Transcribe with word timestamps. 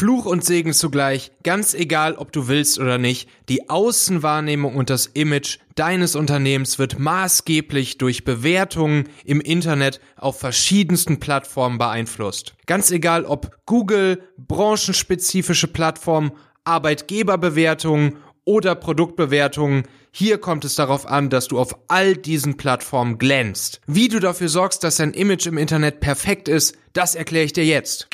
Fluch 0.00 0.24
und 0.24 0.42
Segen 0.42 0.72
zugleich, 0.72 1.30
ganz 1.42 1.74
egal, 1.74 2.14
ob 2.14 2.32
du 2.32 2.48
willst 2.48 2.78
oder 2.78 2.96
nicht, 2.96 3.28
die 3.50 3.68
Außenwahrnehmung 3.68 4.74
und 4.74 4.88
das 4.88 5.04
Image 5.04 5.58
deines 5.74 6.16
Unternehmens 6.16 6.78
wird 6.78 6.98
maßgeblich 6.98 7.98
durch 7.98 8.24
Bewertungen 8.24 9.10
im 9.26 9.42
Internet 9.42 10.00
auf 10.16 10.40
verschiedensten 10.40 11.20
Plattformen 11.20 11.76
beeinflusst. 11.76 12.54
Ganz 12.64 12.90
egal, 12.90 13.26
ob 13.26 13.58
Google, 13.66 14.22
branchenspezifische 14.38 15.68
Plattformen, 15.68 16.32
Arbeitgeberbewertungen 16.64 18.16
oder 18.46 18.76
Produktbewertungen, 18.76 19.82
hier 20.12 20.38
kommt 20.38 20.64
es 20.64 20.74
darauf 20.74 21.06
an, 21.06 21.30
dass 21.30 21.48
du 21.48 21.58
auf 21.58 21.76
all 21.88 22.16
diesen 22.16 22.56
Plattformen 22.56 23.18
glänzt. 23.18 23.80
Wie 23.86 24.08
du 24.08 24.18
dafür 24.18 24.48
sorgst, 24.48 24.82
dass 24.82 24.96
dein 24.96 25.12
Image 25.12 25.46
im 25.46 25.58
Internet 25.58 26.00
perfekt 26.00 26.48
ist, 26.48 26.76
das 26.92 27.14
erkläre 27.14 27.44
ich 27.44 27.52
dir 27.52 27.64
jetzt. 27.64 28.08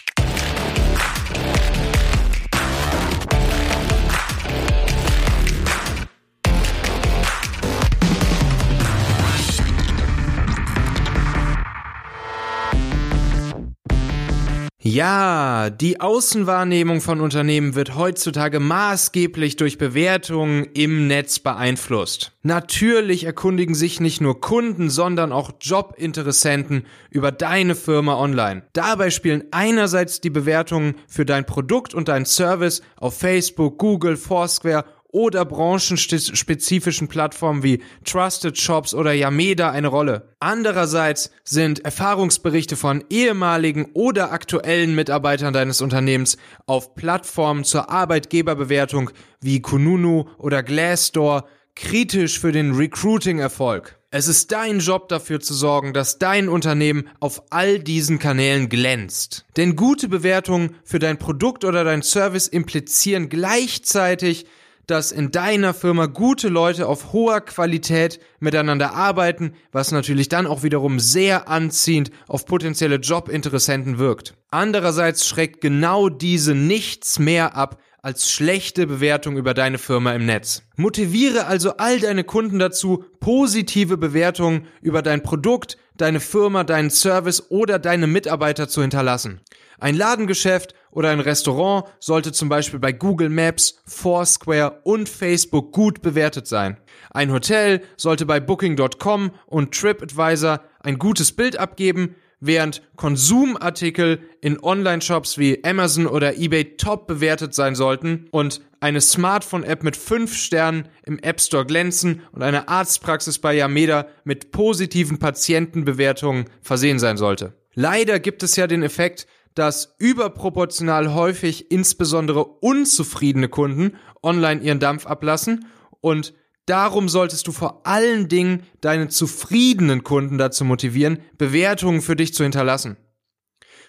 Ja, 14.89 15.68
die 15.68 16.00
Außenwahrnehmung 16.00 17.00
von 17.00 17.21
Unternehmen 17.21 17.75
wird 17.75 17.96
heutzutage 17.96 18.61
maßgeblich 18.61 19.57
durch 19.57 19.79
Bewertungen 19.79 20.68
im 20.75 21.08
Netz 21.08 21.40
beeinflusst. 21.40 22.31
Natürlich 22.44 23.25
erkundigen 23.25 23.75
sich 23.75 23.99
nicht 23.99 24.21
nur 24.21 24.41
Kunden, 24.41 24.89
sondern 24.89 25.32
auch 25.32 25.50
Jobinteressenten 25.61 26.86
über 27.11 27.32
deine 27.32 27.75
Firma 27.75 28.14
online. 28.17 28.63
Dabei 28.75 29.11
spielen 29.11 29.43
einerseits 29.50 30.21
die 30.21 30.30
Bewertungen 30.30 30.94
für 31.08 31.25
dein 31.25 31.46
Produkt 31.46 31.93
und 31.93 32.06
dein 32.06 32.25
Service 32.25 32.80
auf 32.97 33.19
Facebook, 33.19 33.78
Google, 33.78 34.16
Foursquare 34.16 34.84
oder 35.17 35.47
branchenspezifischen 35.47 37.09
Plattformen 37.09 37.62
wie 37.62 37.83
Trusted 38.05 38.59
Shops 38.59 38.92
oder 38.92 39.14
Yameda 39.14 39.70
eine 39.70 39.89
Rolle. 39.89 40.28
Andererseits 40.41 41.31
sind 41.42 41.83
Erfahrungsberichte 41.86 42.77
von 42.77 43.03
ehemaligen 43.09 43.87
oder 43.94 44.31
aktuellen 44.31 44.94
Mitarbeitern 44.94 45.55
deines 45.55 45.81
Unternehmens 45.81 46.37
auf 46.67 46.94
Plattformen 46.94 47.64
zur 47.64 47.89
Arbeitgeberbewertung 47.89 49.11
wie 49.41 49.62
Kununu 49.62 50.27
oder 50.37 50.62
Glassdoor 50.62 51.48
kritisch 51.75 52.39
für 52.39 52.53
den 52.53 52.75
Recruiting-Erfolg. 52.75 53.98
Es 54.11 54.28
ist 54.28 54.53
dein 54.53 54.81
Job 54.81 55.09
dafür 55.09 55.41
zu 55.41 55.55
sorgen, 55.55 55.94
dass 55.94 56.19
dein 56.19 56.50
Unternehmen 56.50 57.09
auf 57.20 57.42
all 57.48 57.78
diesen 57.78 58.19
Kanälen 58.19 58.69
glänzt. 58.69 59.47
Denn 59.56 59.77
gute 59.77 60.09
Bewertungen 60.09 60.77
für 60.84 60.98
dein 60.98 61.19
Produkt 61.19 61.64
oder 61.64 61.84
dein 61.84 62.03
Service 62.03 62.48
implizieren 62.48 63.31
gleichzeitig, 63.31 64.44
dass 64.86 65.12
in 65.12 65.30
deiner 65.30 65.74
Firma 65.74 66.06
gute 66.06 66.48
Leute 66.48 66.86
auf 66.86 67.12
hoher 67.12 67.40
Qualität 67.40 68.20
miteinander 68.38 68.94
arbeiten, 68.94 69.52
was 69.72 69.92
natürlich 69.92 70.28
dann 70.28 70.46
auch 70.46 70.62
wiederum 70.62 71.00
sehr 71.00 71.48
anziehend 71.48 72.10
auf 72.28 72.46
potenzielle 72.46 72.96
Jobinteressenten 72.96 73.98
wirkt. 73.98 74.34
Andererseits 74.50 75.26
schreckt 75.26 75.60
genau 75.60 76.08
diese 76.08 76.54
nichts 76.54 77.18
mehr 77.18 77.56
ab 77.56 77.80
als 78.06 78.30
schlechte 78.30 78.86
Bewertung 78.86 79.36
über 79.36 79.52
deine 79.52 79.78
Firma 79.78 80.12
im 80.12 80.26
Netz. 80.26 80.62
Motiviere 80.76 81.46
also 81.46 81.76
all 81.78 81.98
deine 81.98 82.22
Kunden 82.22 82.60
dazu, 82.60 83.04
positive 83.18 83.96
Bewertungen 83.96 84.68
über 84.80 85.02
dein 85.02 85.24
Produkt, 85.24 85.76
deine 85.97 86.20
Firma, 86.20 86.64
deinen 86.64 86.91
Service 86.91 87.50
oder 87.50 87.78
deine 87.78 88.06
Mitarbeiter 88.06 88.69
zu 88.69 88.80
hinterlassen. 88.83 89.41
Ein 89.78 89.94
Ladengeschäft 89.94 90.75
oder 90.91 91.11
ein 91.11 91.20
Restaurant 91.20 91.84
sollte 92.00 92.33
zum 92.33 92.48
Beispiel 92.48 92.78
bei 92.78 92.92
Google 92.92 93.28
Maps, 93.28 93.83
Foursquare 93.84 94.80
und 94.84 95.08
Facebook 95.08 95.72
gut 95.72 96.00
bewertet 96.00 96.47
sein. 96.47 96.78
Ein 97.10 97.31
Hotel 97.32 97.82
sollte 97.97 98.25
bei 98.25 98.41
Booking.com 98.41 99.32
und 99.47 99.75
TripAdvisor 99.75 100.60
ein 100.81 100.98
gutes 100.98 101.32
Bild 101.32 101.59
abgeben, 101.59 102.15
während 102.41 102.82
Konsumartikel 102.97 104.20
in 104.41 104.62
Online-Shops 104.62 105.38
wie 105.38 105.64
Amazon 105.64 106.06
oder 106.06 106.36
eBay 106.36 106.76
top 106.76 107.06
bewertet 107.06 107.54
sein 107.54 107.74
sollten 107.74 108.28
und 108.30 108.60
eine 108.80 109.00
Smartphone-App 109.00 109.82
mit 109.82 109.97
5 109.97 110.34
Sternen 110.34 110.88
im 111.04 111.19
App 111.19 111.41
Store 111.41 111.64
glänzen 111.64 112.22
und 112.32 112.42
eine 112.42 112.69
Arztpraxis 112.69 113.38
bei 113.38 113.54
Yameda 113.54 114.06
mit 114.25 114.50
positiven 114.52 115.19
Patientenbewertungen 115.19 116.46
versehen 116.60 116.98
sein 116.98 117.16
sollte. 117.16 117.54
Leider 117.75 118.20
gibt 118.20 118.42
es 118.42 118.56
ja 118.56 118.66
den 118.66 118.82
Effekt, 118.82 119.26
dass 119.54 119.94
überproportional 119.98 121.14
häufig 121.14 121.70
insbesondere 121.70 122.44
unzufriedene 122.44 123.48
Kunden 123.48 123.96
online 124.22 124.60
ihren 124.60 124.80
Dampf 124.80 125.06
ablassen 125.06 125.66
und 126.00 126.34
darum 126.66 127.09
solltest 127.09 127.47
du 127.47 127.53
vor 127.53 127.87
allen 127.87 128.28
Dingen 128.28 128.65
deine 128.81 129.09
zufriedenen 129.09 130.03
Kunden 130.03 130.38
dazu 130.38 130.65
motivieren, 130.65 131.21
Bewertungen 131.38 132.03
für 132.03 132.16
dich 132.16 132.34
zu 132.34 132.43
hinterlassen. 132.43 132.97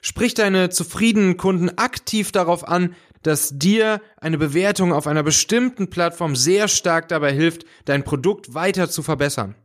Sprich 0.02 0.34
deine 0.36 0.70
zufriedenen 0.70 1.38
Kunden 1.38 1.70
aktiv 1.78 2.32
darauf 2.32 2.68
an, 2.68 2.96
dass 3.24 3.58
dir 3.58 4.02
eine 4.22 4.38
Bewertung 4.38 4.94
auf 4.94 5.08
einer 5.08 5.24
bestimmten 5.24 5.90
Plattform 5.90 6.36
sehr 6.36 6.68
stark 6.68 7.08
dabei 7.10 7.34
hilft, 7.34 7.66
dein 7.86 8.04
Produkt 8.04 8.54
weiter 8.54 8.90
zu 8.90 9.02
verbessern. 9.02 9.56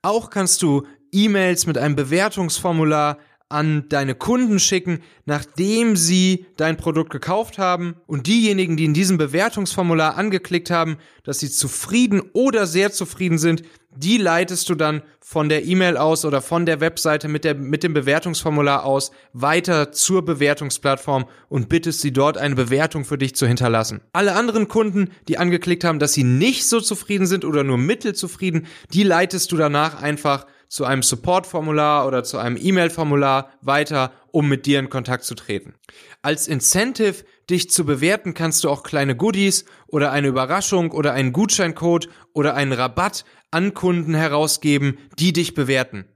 Auch 0.00 0.30
kannst 0.30 0.62
du 0.62 0.86
E-Mails 1.12 1.66
mit 1.66 1.76
einem 1.76 1.94
Bewertungsformular 1.94 3.18
an 3.52 3.88
deine 3.88 4.14
Kunden 4.14 4.58
schicken, 4.58 5.00
nachdem 5.24 5.96
sie 5.96 6.46
dein 6.56 6.76
Produkt 6.76 7.10
gekauft 7.10 7.58
haben. 7.58 7.96
Und 8.06 8.26
diejenigen, 8.26 8.76
die 8.76 8.84
in 8.84 8.94
diesem 8.94 9.18
Bewertungsformular 9.18 10.16
angeklickt 10.16 10.70
haben, 10.70 10.96
dass 11.24 11.38
sie 11.38 11.50
zufrieden 11.50 12.22
oder 12.32 12.66
sehr 12.66 12.92
zufrieden 12.92 13.38
sind, 13.38 13.62
die 13.94 14.16
leitest 14.16 14.68
du 14.68 14.74
dann 14.74 15.02
von 15.20 15.48
der 15.48 15.64
E-Mail 15.64 15.96
aus 15.96 16.24
oder 16.24 16.40
von 16.40 16.66
der 16.66 16.80
Webseite 16.80 17.28
mit, 17.28 17.44
der, 17.44 17.54
mit 17.54 17.82
dem 17.82 17.92
Bewertungsformular 17.92 18.84
aus 18.84 19.12
weiter 19.32 19.92
zur 19.92 20.24
Bewertungsplattform 20.24 21.26
und 21.48 21.68
bittest 21.68 22.00
sie 22.00 22.12
dort 22.12 22.38
eine 22.38 22.54
Bewertung 22.54 23.04
für 23.04 23.18
dich 23.18 23.34
zu 23.34 23.46
hinterlassen. 23.46 24.00
Alle 24.12 24.34
anderen 24.34 24.68
Kunden, 24.68 25.10
die 25.28 25.38
angeklickt 25.38 25.84
haben, 25.84 25.98
dass 25.98 26.14
sie 26.14 26.24
nicht 26.24 26.66
so 26.66 26.80
zufrieden 26.80 27.26
sind 27.26 27.44
oder 27.44 27.64
nur 27.64 27.78
mittelzufrieden, 27.78 28.66
die 28.92 29.02
leitest 29.02 29.52
du 29.52 29.56
danach 29.56 30.02
einfach 30.02 30.46
zu 30.72 30.86
einem 30.86 31.02
Support-Formular 31.02 32.06
oder 32.06 32.24
zu 32.24 32.38
einem 32.38 32.56
E-Mail-Formular 32.58 33.50
weiter, 33.60 34.10
um 34.30 34.48
mit 34.48 34.64
dir 34.64 34.78
in 34.78 34.88
Kontakt 34.88 35.24
zu 35.24 35.34
treten. 35.34 35.74
Als 36.22 36.48
Incentive, 36.48 37.26
dich 37.50 37.68
zu 37.68 37.84
bewerten, 37.84 38.32
kannst 38.32 38.64
du 38.64 38.70
auch 38.70 38.82
kleine 38.82 39.14
Goodies 39.14 39.66
oder 39.86 40.12
eine 40.12 40.28
Überraschung 40.28 40.90
oder 40.90 41.12
einen 41.12 41.34
Gutscheincode 41.34 42.08
oder 42.32 42.54
einen 42.54 42.72
Rabatt 42.72 43.26
an 43.50 43.74
Kunden 43.74 44.14
herausgeben, 44.14 44.96
die 45.18 45.34
dich 45.34 45.52
bewerten. 45.52 46.06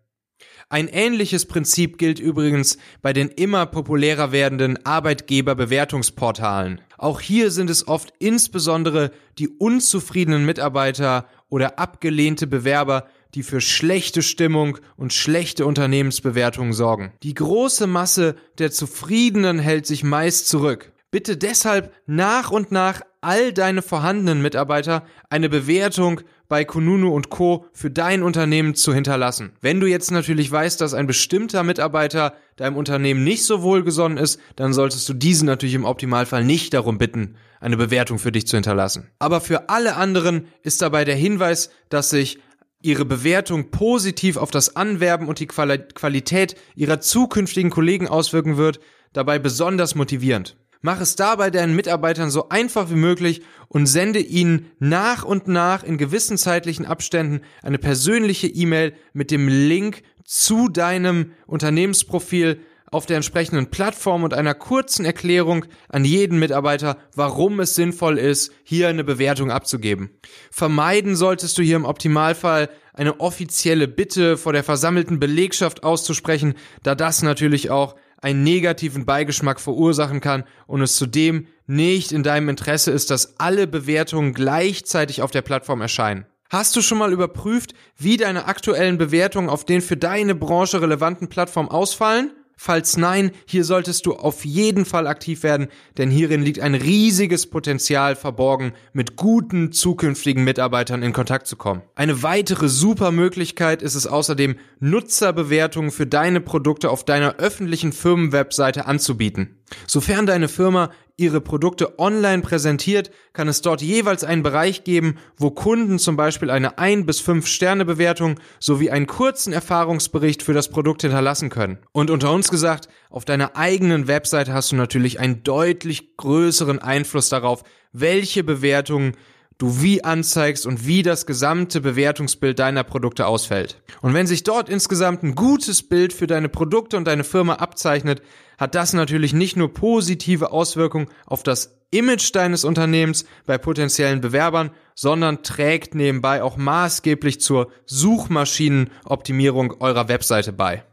Ein 0.71 0.89
ähnliches 0.89 1.45
Prinzip 1.45 1.99
gilt 1.99 2.19
übrigens 2.19 2.78
bei 3.03 3.12
den 3.12 3.28
immer 3.28 3.66
populärer 3.66 4.33
werdenden 4.33 4.84
Arbeitgeberbewertungsportalen. 4.87 6.81
Auch 6.97 7.21
hier 7.21 7.50
sind 7.50 7.69
es 7.69 7.87
oft 7.87 8.15
insbesondere 8.21 9.12
die 9.39 9.49
unzufriedenen 9.49 10.47
Mitarbeiter 10.47 11.28
oder 11.50 11.78
abgelehnte 11.78 12.47
Bewerber, 12.47 13.06
die 13.36 13.42
für 13.42 13.60
schlechte 13.60 14.22
Stimmung 14.22 14.78
und 14.97 15.12
schlechte 15.12 15.66
Unternehmensbewertungen 15.66 16.72
sorgen. 16.72 17.12
Die 17.22 17.34
große 17.34 17.86
Masse 17.86 18.34
der 18.58 18.72
Zufriedenen 18.72 19.58
hält 19.58 19.86
sich 19.86 20.02
meist 20.02 20.48
zurück. 20.48 20.92
Bitte 21.10 21.36
deshalb 21.36 21.92
nach 22.06 22.50
und 22.50 22.72
nach 22.72 23.02
all 23.20 23.52
deine 23.52 23.82
vorhandenen 23.82 24.42
Mitarbeiter 24.42 25.04
eine 25.30 25.48
Bewertung 25.48 26.22
bei 26.48 26.64
Kununu 26.64 27.10
und 27.10 27.28
Co. 27.28 27.66
für 27.72 27.91
dein 27.91 28.22
Unternehmen 28.22 28.74
zu 28.74 28.94
hinterlassen. 28.94 29.53
Wenn 29.60 29.80
du 29.80 29.86
jetzt 29.86 30.10
natürlich 30.10 30.50
weißt, 30.50 30.80
dass 30.80 30.94
ein 30.94 31.06
bestimmter 31.06 31.62
Mitarbeiter 31.62 32.34
deinem 32.56 32.76
Unternehmen 32.76 33.24
nicht 33.24 33.44
so 33.44 33.62
wohlgesonnen 33.62 34.18
ist, 34.18 34.41
dann 34.54 34.72
solltest 34.72 35.09
du 35.09 35.15
diesen 35.15 35.47
natürlich 35.47 35.74
im 35.74 35.84
Optimalfall 35.84 36.44
nicht 36.44 36.72
darum 36.72 36.98
bitten, 36.98 37.34
eine 37.60 37.77
Bewertung 37.77 38.18
für 38.18 38.32
dich 38.32 38.47
zu 38.47 38.56
hinterlassen. 38.56 39.09
Aber 39.18 39.41
für 39.41 39.68
alle 39.68 39.97
anderen 39.97 40.47
ist 40.62 40.82
dabei 40.82 41.04
der 41.04 41.16
Hinweis, 41.16 41.71
dass 41.89 42.10
sich 42.10 42.39
ihre 42.86 43.04
Bewertung 43.04 43.71
positiv 43.71 44.36
auf 44.36 44.50
das 44.50 44.77
Anwerben 44.77 45.28
und 45.28 45.41
die 45.41 45.47
Qualität 45.47 46.56
ihrer 46.77 47.00
zukünftigen 47.00 47.71
Kollegen 47.71 48.09
auswirken 48.09 48.56
wird, 48.56 48.80
dabei 49.12 49.38
besonders 49.38 49.94
motivierend. 49.94 50.56
Mach 50.83 51.00
es 51.00 51.16
dabei 51.16 51.50
deinen 51.50 51.74
Mitarbeitern 51.74 52.30
so 52.30 52.48
einfach 52.48 52.91
wie 52.91 52.97
möglich 52.97 53.42
und 53.68 53.86
sende 53.86 54.21
ihnen 54.21 54.71
nach 54.78 55.24
und 55.24 55.48
nach 55.48 55.83
in 55.83 55.98
gewissen 55.98 56.38
zeitlichen 56.38 56.86
Abständen 56.86 57.41
eine 57.62 57.78
persönliche 57.78 58.47
E-Mail 58.47 58.94
mit 59.12 59.32
dem 59.32 59.48
Link 59.48 60.03
zu 60.24 60.68
deinem 60.68 61.32
Unternehmensprofil, 61.47 62.60
auf 62.97 63.07
der 63.07 63.16
entsprechenden 63.16 63.71
Plattform 63.71 64.25
und 64.25 64.34
einer 64.34 64.54
kurzen 64.54 65.04
Erklärung 65.04 65.66
an 65.89 66.04
jeden 66.04 66.39
Mitarbeiter, 66.39 66.97
warum 67.15 67.60
es 67.60 67.75
sinnvoll 67.75 68.19
ist, 68.19 68.53
hier 68.65 68.89
eine 68.89 69.04
Bewertung 69.04 69.51
abzugeben. 69.51 70.10
Vermeiden 70.51 71.15
solltest 71.15 71.57
du 71.59 71.63
hier 71.63 71.77
im 71.77 71.84
Optimalfall 71.84 72.71
eine 72.95 73.21
offizielle 73.21 73.87
Bitte 73.87 74.37
vor 74.37 74.53
der 74.53 74.65
versammelten 74.65 75.21
Belegschaft 75.21 75.84
auszusprechen, 75.84 76.54
da 76.83 76.95
das 76.95 77.22
natürlich 77.22 77.71
auch 77.71 77.95
einen 78.21 78.43
negativen 78.43 79.04
Beigeschmack 79.04 79.60
verursachen 79.60 80.21
kann 80.21 80.45
und 80.66 80.81
es 80.81 80.97
zudem 80.97 81.47
nicht 81.66 82.13
in 82.13 82.22
deinem 82.22 82.49
Interesse 82.49 82.91
ist, 82.91 83.10
dass 83.10 83.39
alle 83.39 83.66
Bewertungen 83.66 84.33
gleichzeitig 84.33 85.21
auf 85.21 85.31
der 85.31 85.42
Plattform 85.42 85.83
erscheinen. 85.83 86.27
Hast 86.49 86.77
du 86.77 86.81
schon 86.81 86.99
mal 86.99 87.13
überprüft, 87.13 87.75
wie 87.99 88.16
deine 88.16 88.47
aktuellen 88.47 88.99
Bewertungen 88.99 89.51
auf 89.51 89.65
den 89.65 89.81
für 89.81 89.97
deine 89.97 90.34
Branche 90.34 90.81
relevanten 90.81 91.28
Plattformen 91.28 91.69
ausfallen? 91.69 92.33
Falls 92.58 92.97
nein, 92.97 93.32
hier 93.44 93.64
solltest 93.64 94.06
du 94.06 94.14
auf 94.14 94.47
jeden 94.47 94.86
Fall 94.86 95.06
aktiv 95.06 95.42
werden, 95.42 95.68
denn 95.98 96.10
hierin 96.10 96.42
liegt 96.42 96.58
ein 96.58 96.74
riesiges 96.74 97.47
Potenzial 97.47 98.16
verborgen, 98.16 98.72
mit 98.94 99.16
guten 99.16 99.72
zukünftigen 99.72 100.42
Mitarbeitern 100.42 101.03
in 101.03 101.12
Kontakt 101.12 101.47
zu 101.47 101.56
kommen. 101.56 101.82
Eine 101.94 102.22
weitere 102.22 102.68
super 102.68 103.12
Möglichkeit 103.12 103.82
ist 103.82 103.94
es 103.94 104.06
außerdem, 104.06 104.56
Nutzerbewertungen 104.80 105.91
für 105.91 106.06
deine 106.06 106.41
Produkte 106.41 106.91
auf 106.91 107.04
deiner 107.04 107.36
öffentlichen 107.36 107.92
Firmenwebseite 107.92 108.86
anzubieten. 108.86 109.55
Sofern 109.86 110.27
deine 110.27 110.48
Firma 110.48 110.91
ihre 111.16 111.41
Produkte 111.41 111.98
online 111.98 112.42
präsentiert, 112.42 113.10
kann 113.33 113.48
es 113.48 113.63
dort 113.63 113.80
jeweils 113.80 114.22
einen 114.22 114.42
Bereich 114.42 114.84
geben, 114.84 115.16
wo 115.36 115.51
Kunden 115.51 115.98
zum 115.98 116.16
Beispiel 116.16 116.51
eine 116.51 116.78
1 116.78 117.07
bis 117.07 117.21
5 117.21 117.47
Sterne 117.47 117.84
Bewertung 117.84 118.39
sowie 118.60 118.91
einen 118.91 119.07
kurzen 119.07 119.53
Erfahrungsbericht 119.53 120.42
für 120.42 120.53
das 120.53 120.68
Produkt 120.68 121.03
hinterlassen 121.03 121.48
können. 121.48 121.78
Und 121.92 122.10
unter 122.10 122.33
uns 122.33 122.48
gesagt, 122.48 122.89
auf 123.09 123.24
deiner 123.24 123.57
eigenen 123.57 124.09
Webseite 124.09 124.53
hast 124.53 124.72
du 124.72 124.77
natürlich 124.77 125.18
einen 125.18 125.42
deutlich 125.42 126.16
größeren 126.16 126.80
Einfluss 126.80 127.28
darauf, 127.28 127.63
welche 127.92 128.45
Bewertungen 128.45 129.16
du 129.58 129.80
wie 129.80 130.04
anzeigst 130.04 130.66
und 130.66 130.86
wie 130.86 131.03
das 131.03 131.26
gesamte 131.26 131.80
Bewertungsbild 131.80 132.58
deiner 132.58 132.84
Produkte 132.84 133.26
ausfällt. 133.26 133.80
Und 134.03 134.14
wenn 134.14 134.26
sich 134.26 134.42
dort 134.42 134.68
insgesamt 134.68 135.22
ein 135.22 135.34
gutes 135.34 135.82
Bild 135.82 136.12
für 136.12 136.26
deine 136.26 136.48
Produkte 136.48 136.97
und 136.97 137.06
deine 137.06 137.24
Firma 137.24 137.54
abzeichnet, 137.54 138.22
hat 138.58 138.74
das 138.74 138.92
natürlich 138.92 139.32
nicht 139.32 139.56
nur 139.56 139.72
positive 139.72 140.50
Auswirkungen 140.50 141.08
auf 141.26 141.42
das 141.42 141.78
Image 141.91 142.34
deines 142.34 142.64
Unternehmens 142.64 143.24
bei 143.47 143.58
potenziellen 143.58 144.20
Bewerbern, 144.20 144.70
sondern 144.94 145.42
trägt 145.42 145.94
nebenbei 145.94 146.42
auch 146.42 146.56
maßgeblich 146.56 147.41
zur 147.41 147.70
Suchmaschinenoptimierung 147.86 149.80
eurer 149.80 150.08
Webseite 150.08 150.53
bei. 150.53 150.84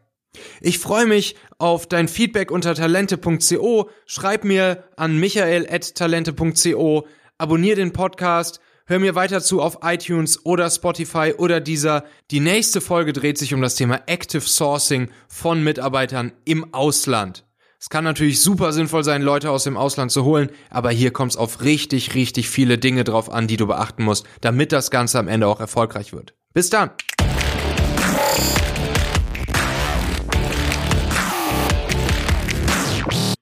Ich 0.61 0.79
freue 0.79 1.05
mich 1.05 1.35
auf 1.57 1.87
dein 1.87 2.07
Feedback 2.07 2.51
unter 2.51 2.73
talente.co. 2.73 3.89
Schreib 4.05 4.43
mir 4.43 4.83
an 4.95 5.19
michael.talente.co. 5.19 7.07
Abonnier 7.37 7.75
den 7.75 7.93
Podcast. 7.93 8.59
Hör 8.85 8.99
mir 8.99 9.15
weiter 9.15 9.41
zu 9.41 9.61
auf 9.61 9.79
iTunes 9.81 10.45
oder 10.45 10.69
Spotify 10.69 11.33
oder 11.37 11.59
dieser. 11.61 12.03
Die 12.31 12.39
nächste 12.39 12.79
Folge 12.79 13.11
dreht 13.11 13.37
sich 13.37 13.53
um 13.53 13.61
das 13.61 13.75
Thema 13.75 14.01
Active 14.05 14.41
Sourcing 14.41 15.09
von 15.27 15.63
Mitarbeitern 15.63 16.33
im 16.45 16.73
Ausland. 16.73 17.45
Es 17.79 17.89
kann 17.89 18.03
natürlich 18.03 18.39
super 18.39 18.71
sinnvoll 18.71 19.03
sein, 19.03 19.21
Leute 19.21 19.51
aus 19.51 19.63
dem 19.63 19.77
Ausland 19.77 20.11
zu 20.11 20.23
holen, 20.23 20.49
aber 20.69 20.91
hier 20.91 21.11
kommt 21.11 21.31
es 21.31 21.37
auf 21.37 21.61
richtig, 21.61 22.13
richtig 22.13 22.49
viele 22.49 22.77
Dinge 22.77 23.03
drauf 23.03 23.31
an, 23.31 23.47
die 23.47 23.57
du 23.57 23.67
beachten 23.67 24.03
musst, 24.03 24.25
damit 24.41 24.71
das 24.71 24.91
Ganze 24.91 25.19
am 25.19 25.27
Ende 25.27 25.47
auch 25.47 25.59
erfolgreich 25.59 26.13
wird. 26.13 26.33
Bis 26.53 26.69
dann! 26.69 26.91